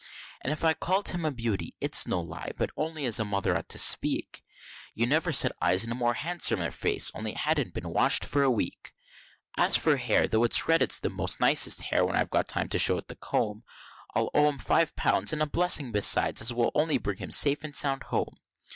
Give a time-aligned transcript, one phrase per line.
[0.41, 3.55] And if I called him a beauty, it's no lie, but only as a Mother
[3.55, 4.43] ought to speak;
[4.95, 8.41] You never set eyes on a more handsomer face, only it hasn't been washed for
[8.41, 8.95] a week;
[9.57, 12.77] As for hair, tho' it's red, it's the most nicest hair when I've time to
[12.79, 13.63] just show it the comb;
[14.15, 17.63] I'll owe 'em five pounds, and a blessing besides, as will only bring him safe
[17.63, 18.37] and sound home.